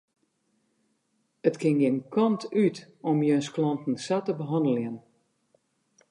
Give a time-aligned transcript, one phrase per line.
[1.47, 2.77] It kin gjin kant út
[3.09, 4.97] om jins klanten sa te behanneljen.